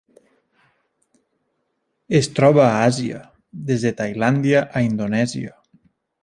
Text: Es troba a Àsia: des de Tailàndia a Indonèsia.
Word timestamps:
Es 2.21 2.29
troba 2.39 2.63
a 2.69 2.81
Àsia: 2.87 3.21
des 3.69 3.85
de 3.89 3.93
Tailàndia 4.01 4.65
a 4.81 4.85
Indonèsia. 4.91 5.55